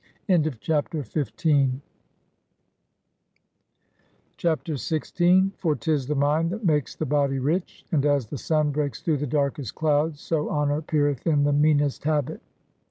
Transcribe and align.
60 0.25 0.57
BIOGRAPHY 0.67 0.97
OF 0.97 1.13
CHAPTER 4.35 4.73
XVI." 4.73 5.51
For 5.59 5.75
't 5.75 5.91
is 5.93 6.07
the 6.07 6.15
mind 6.15 6.49
that 6.49 6.65
makes 6.65 6.95
the 6.95 7.05
body 7.05 7.37
rich, 7.37 7.85
And 7.91 8.03
as 8.03 8.25
the 8.25 8.39
sun 8.39 8.71
breaks 8.71 9.03
through 9.03 9.17
the 9.17 9.27
darkest 9.27 9.75
clouds, 9.75 10.19
So 10.19 10.49
honor 10.49 10.81
peereth 10.81 11.27
in 11.27 11.43
the 11.43 11.53
meanest 11.53 12.03
habit." 12.05 12.41